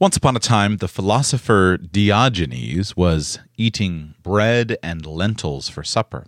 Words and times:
Once 0.00 0.16
upon 0.16 0.34
a 0.34 0.40
time, 0.40 0.78
the 0.78 0.88
philosopher 0.88 1.76
Diogenes 1.76 2.96
was 2.96 3.38
eating 3.56 4.16
bread 4.24 4.76
and 4.82 5.06
lentils 5.06 5.68
for 5.68 5.84
supper. 5.84 6.26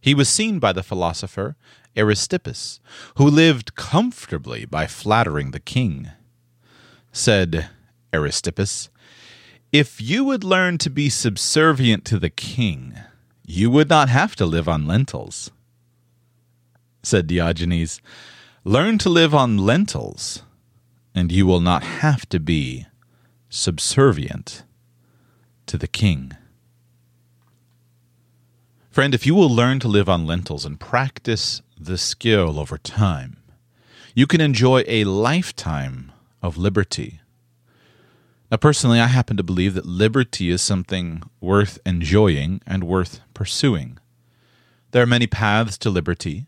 He 0.00 0.14
was 0.14 0.28
seen 0.28 0.58
by 0.58 0.72
the 0.72 0.82
philosopher 0.82 1.56
Aristippus, 1.96 2.80
who 3.16 3.30
lived 3.30 3.76
comfortably 3.76 4.64
by 4.64 4.88
flattering 4.88 5.52
the 5.52 5.60
king. 5.60 6.10
Said 7.12 7.68
Aristippus, 8.12 8.88
If 9.70 10.00
you 10.00 10.24
would 10.24 10.42
learn 10.42 10.76
to 10.78 10.90
be 10.90 11.08
subservient 11.08 12.04
to 12.06 12.18
the 12.18 12.30
king, 12.30 12.94
you 13.46 13.70
would 13.70 13.88
not 13.88 14.08
have 14.08 14.34
to 14.36 14.44
live 14.44 14.68
on 14.68 14.88
lentils. 14.88 15.52
Said 17.04 17.28
Diogenes, 17.28 18.00
Learn 18.64 18.98
to 18.98 19.08
live 19.08 19.36
on 19.36 19.56
lentils, 19.56 20.42
and 21.16 21.32
you 21.32 21.46
will 21.46 21.60
not 21.60 21.82
have 21.82 22.28
to 22.28 22.38
be 22.38 22.86
subservient 23.48 24.64
to 25.64 25.78
the 25.78 25.88
king. 25.88 26.36
Friend, 28.90 29.14
if 29.14 29.26
you 29.26 29.34
will 29.34 29.48
learn 29.48 29.80
to 29.80 29.88
live 29.88 30.10
on 30.10 30.26
lentils 30.26 30.66
and 30.66 30.78
practice 30.78 31.62
the 31.80 31.96
skill 31.96 32.60
over 32.60 32.76
time, 32.76 33.38
you 34.14 34.26
can 34.26 34.42
enjoy 34.42 34.84
a 34.86 35.04
lifetime 35.04 36.12
of 36.42 36.58
liberty. 36.58 37.20
Now, 38.50 38.58
personally, 38.58 39.00
I 39.00 39.06
happen 39.06 39.38
to 39.38 39.42
believe 39.42 39.72
that 39.74 39.86
liberty 39.86 40.50
is 40.50 40.60
something 40.60 41.22
worth 41.40 41.78
enjoying 41.86 42.60
and 42.66 42.84
worth 42.84 43.20
pursuing. 43.32 43.98
There 44.90 45.02
are 45.02 45.06
many 45.06 45.26
paths 45.26 45.78
to 45.78 45.90
liberty, 45.90 46.46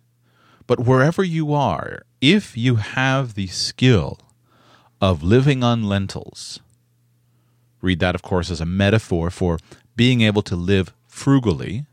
but 0.67 0.81
wherever 0.81 1.25
you 1.25 1.55
are, 1.55 2.03
if 2.21 2.57
you 2.57 2.77
have 2.77 3.35
the 3.35 3.47
skill 3.47 4.19
of 5.01 5.23
living 5.23 5.63
on 5.63 5.85
lentils, 5.85 6.61
read 7.81 8.01
that, 8.01 8.15
of 8.15 8.23
course, 8.23 8.51
as 8.51 8.61
a 8.61 8.67
metaphor 8.67 9.31
for 9.31 9.59
being 9.97 10.21
able 10.21 10.43
to 10.43 10.57
live 10.57 10.93
frugally 11.07 11.87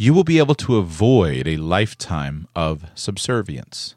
you 0.00 0.14
will 0.14 0.24
be 0.24 0.38
able 0.38 0.54
to 0.54 0.78
avoid 0.78 1.46
a 1.46 1.58
lifetime 1.58 2.48
of 2.56 2.86
subservience. 2.94 3.96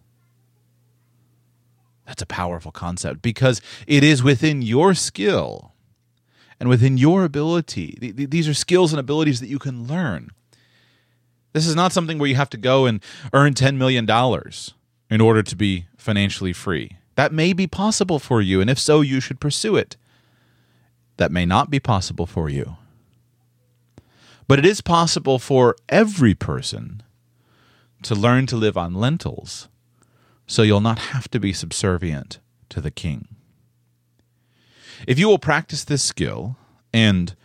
That's 2.05 2.21
a 2.21 2.25
powerful 2.25 2.73
concept 2.73 3.21
because 3.21 3.61
it 3.87 4.03
is 4.03 4.21
within 4.21 4.61
your 4.61 4.95
skill 4.95 5.71
and 6.59 6.67
within 6.67 6.97
your 6.97 7.23
ability. 7.23 7.97
These 8.01 8.49
are 8.49 8.53
skills 8.53 8.91
and 8.91 8.99
abilities 8.99 9.39
that 9.39 9.47
you 9.47 9.59
can 9.59 9.87
learn. 9.87 10.31
This 11.53 11.65
is 11.65 11.73
not 11.73 11.93
something 11.93 12.19
where 12.19 12.27
you 12.27 12.35
have 12.35 12.49
to 12.49 12.57
go 12.57 12.85
and 12.85 13.01
earn 13.31 13.53
$10 13.53 13.77
million 13.77 14.05
in 15.09 15.21
order 15.21 15.41
to 15.41 15.55
be 15.55 15.85
financially 15.95 16.51
free. 16.51 16.97
That 17.15 17.31
may 17.31 17.53
be 17.53 17.67
possible 17.67 18.19
for 18.19 18.41
you, 18.41 18.61
and 18.61 18.69
if 18.69 18.79
so, 18.79 19.01
you 19.01 19.19
should 19.19 19.39
pursue 19.39 19.75
it. 19.75 19.97
That 21.17 21.31
may 21.31 21.45
not 21.45 21.69
be 21.69 21.79
possible 21.79 22.25
for 22.25 22.49
you. 22.49 22.77
But 24.47 24.59
it 24.59 24.65
is 24.65 24.81
possible 24.81 25.39
for 25.39 25.75
every 25.89 26.33
person 26.33 27.03
to 28.01 28.15
learn 28.15 28.45
to 28.47 28.57
live 28.57 28.77
on 28.77 28.95
lentils, 28.95 29.69
so 30.47 30.61
you'll 30.61 30.81
not 30.81 30.99
have 30.99 31.29
to 31.31 31.39
be 31.39 31.53
subservient 31.53 32.39
to 32.69 32.81
the 32.81 32.91
king. 32.91 33.27
If 35.07 35.19
you 35.19 35.27
will 35.27 35.39
practice 35.39 35.83
this 35.83 36.03
skill 36.03 36.57
and 36.93 37.35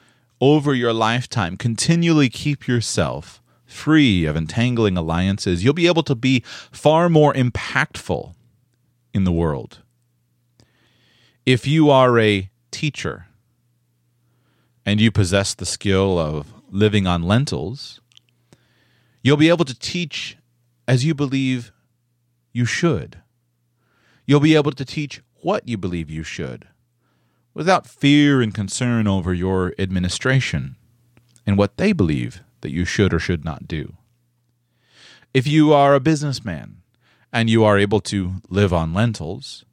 over 0.40 0.74
your 0.74 0.92
lifetime 0.92 1.56
continually 1.56 2.28
keep 2.28 2.66
yourself 2.68 3.42
free 3.66 4.24
of 4.24 4.36
entangling 4.36 4.96
alliances, 4.96 5.62
you'll 5.62 5.74
be 5.74 5.86
able 5.86 6.02
to 6.04 6.14
be 6.14 6.42
far 6.72 7.08
more 7.08 7.34
impactful 7.34 8.34
in 9.18 9.24
the 9.24 9.32
world. 9.32 9.80
If 11.44 11.66
you 11.66 11.90
are 11.90 12.18
a 12.20 12.50
teacher 12.70 13.26
and 14.86 15.00
you 15.00 15.10
possess 15.10 15.54
the 15.54 15.66
skill 15.66 16.18
of 16.18 16.54
living 16.70 17.06
on 17.06 17.24
lentils, 17.24 18.00
you'll 19.22 19.36
be 19.36 19.48
able 19.48 19.64
to 19.64 19.78
teach 19.78 20.36
as 20.86 21.04
you 21.04 21.14
believe 21.14 21.72
you 22.52 22.64
should. 22.64 23.18
You'll 24.24 24.40
be 24.40 24.54
able 24.54 24.72
to 24.72 24.84
teach 24.84 25.20
what 25.42 25.66
you 25.68 25.76
believe 25.76 26.08
you 26.08 26.22
should 26.22 26.68
without 27.54 27.88
fear 27.88 28.40
and 28.40 28.54
concern 28.54 29.08
over 29.08 29.34
your 29.34 29.74
administration 29.80 30.76
and 31.44 31.58
what 31.58 31.76
they 31.76 31.92
believe 31.92 32.40
that 32.60 32.70
you 32.70 32.84
should 32.84 33.12
or 33.12 33.18
should 33.18 33.44
not 33.44 33.66
do. 33.66 33.96
If 35.34 35.48
you 35.48 35.72
are 35.72 35.96
a 35.96 36.00
businessman 36.00 36.77
and 37.32 37.50
you 37.50 37.64
are 37.64 37.78
able 37.78 38.00
to 38.00 38.34
live 38.48 38.72
on 38.72 38.94
lentils, 38.94 39.64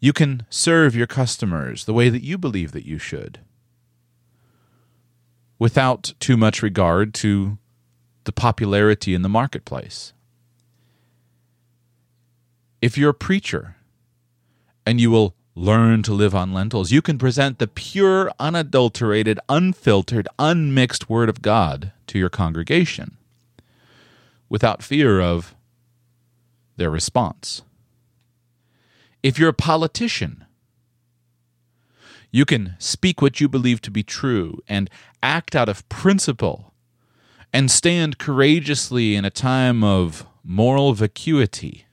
you 0.00 0.12
can 0.12 0.44
serve 0.50 0.94
your 0.94 1.06
customers 1.06 1.84
the 1.84 1.92
way 1.92 2.08
that 2.08 2.22
you 2.22 2.38
believe 2.38 2.72
that 2.72 2.86
you 2.86 2.98
should 2.98 3.40
without 5.58 6.12
too 6.20 6.36
much 6.36 6.62
regard 6.62 7.14
to 7.14 7.58
the 8.24 8.32
popularity 8.32 9.14
in 9.14 9.22
the 9.22 9.28
marketplace. 9.28 10.12
If 12.82 12.98
you're 12.98 13.10
a 13.10 13.14
preacher 13.14 13.76
and 14.84 15.00
you 15.00 15.10
will 15.10 15.34
learn 15.54 16.02
to 16.02 16.12
live 16.12 16.34
on 16.34 16.52
lentils, 16.52 16.92
you 16.92 17.00
can 17.00 17.18
present 17.18 17.58
the 17.58 17.66
pure, 17.66 18.30
unadulterated, 18.38 19.40
unfiltered, 19.48 20.28
unmixed 20.38 21.08
Word 21.08 21.30
of 21.30 21.40
God 21.40 21.92
to 22.08 22.18
your 22.18 22.28
congregation 22.28 23.16
without 24.48 24.82
fear 24.82 25.20
of 25.20 25.55
their 26.76 26.90
response. 26.90 27.62
If 29.22 29.38
you're 29.38 29.50
a 29.50 29.54
politician 29.54 30.46
you 32.36 32.44
can 32.44 32.74
speak 32.78 33.22
what 33.22 33.40
you 33.40 33.48
believe 33.48 33.80
to 33.80 33.90
be 33.90 34.02
true 34.02 34.62
and 34.68 34.90
act 35.22 35.56
out 35.56 35.70
of 35.70 35.88
principle 35.88 36.74
and 37.50 37.70
stand 37.70 38.18
courageously 38.18 39.14
in 39.14 39.24
a 39.24 39.30
time 39.30 39.82
of 39.82 40.26
moral 40.44 40.92
vacuity. 40.92 41.86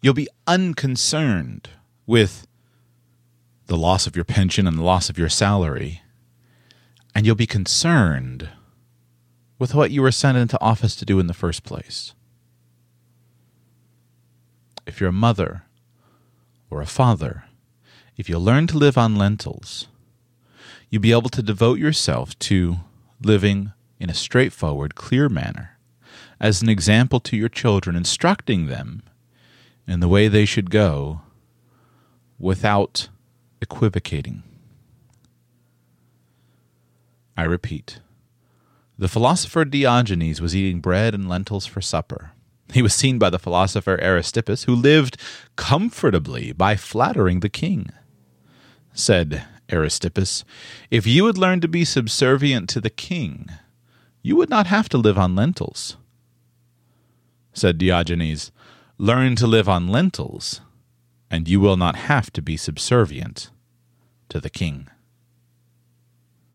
You'll 0.00 0.14
be 0.14 0.28
unconcerned 0.46 1.70
with 2.06 2.46
the 3.66 3.76
loss 3.76 4.06
of 4.06 4.14
your 4.14 4.24
pension 4.24 4.68
and 4.68 4.78
the 4.78 4.84
loss 4.84 5.08
of 5.08 5.18
your 5.18 5.28
salary, 5.28 6.02
and 7.16 7.26
you'll 7.26 7.34
be 7.34 7.46
concerned 7.46 8.48
with 9.58 9.74
what 9.74 9.90
you 9.90 10.02
were 10.02 10.12
sent 10.12 10.38
into 10.38 10.60
office 10.60 10.94
to 10.94 11.04
do 11.04 11.18
in 11.18 11.26
the 11.26 11.34
first 11.34 11.64
place. 11.64 12.14
If 14.86 15.00
you're 15.00 15.10
a 15.10 15.12
mother 15.12 15.62
or 16.70 16.80
a 16.80 16.86
father, 16.86 17.44
if 18.16 18.28
you 18.28 18.38
learn 18.38 18.66
to 18.68 18.78
live 18.78 18.98
on 18.98 19.16
lentils, 19.16 19.88
you'll 20.90 21.02
be 21.02 21.12
able 21.12 21.30
to 21.30 21.42
devote 21.42 21.78
yourself 21.78 22.38
to 22.40 22.76
living 23.22 23.72
in 23.98 24.10
a 24.10 24.14
straightforward, 24.14 24.94
clear 24.94 25.28
manner 25.28 25.78
as 26.40 26.60
an 26.60 26.68
example 26.68 27.20
to 27.20 27.36
your 27.36 27.48
children, 27.48 27.94
instructing 27.94 28.66
them 28.66 29.02
in 29.86 30.00
the 30.00 30.08
way 30.08 30.26
they 30.26 30.44
should 30.44 30.70
go 30.70 31.20
without 32.38 33.08
equivocating. 33.60 34.42
I 37.36 37.44
repeat, 37.44 38.00
the 38.98 39.08
philosopher 39.08 39.64
Diogenes 39.64 40.40
was 40.40 40.54
eating 40.54 40.80
bread 40.80 41.14
and 41.14 41.28
lentils 41.28 41.66
for 41.66 41.80
supper. 41.80 42.32
He 42.72 42.82
was 42.82 42.94
seen 42.94 43.18
by 43.18 43.30
the 43.30 43.38
philosopher 43.38 43.98
Aristippus, 44.00 44.64
who 44.64 44.74
lived 44.74 45.16
comfortably 45.56 46.52
by 46.52 46.76
flattering 46.76 47.40
the 47.40 47.48
king 47.48 47.90
said 48.94 49.44
Aristippus, 49.68 50.44
if 50.90 51.06
you 51.06 51.24
would 51.24 51.38
learn 51.38 51.60
to 51.60 51.68
be 51.68 51.84
subservient 51.84 52.68
to 52.70 52.80
the 52.80 52.90
king, 52.90 53.48
you 54.22 54.36
would 54.36 54.50
not 54.50 54.66
have 54.66 54.88
to 54.90 54.98
live 54.98 55.18
on 55.18 55.34
lentils. 55.34 55.96
Said 57.52 57.78
Diogenes, 57.78 58.50
learn 58.98 59.36
to 59.36 59.46
live 59.46 59.68
on 59.68 59.88
lentils, 59.88 60.60
and 61.30 61.48
you 61.48 61.60
will 61.60 61.76
not 61.76 61.96
have 61.96 62.32
to 62.32 62.42
be 62.42 62.56
subservient 62.56 63.50
to 64.28 64.40
the 64.40 64.50
king. 64.50 64.88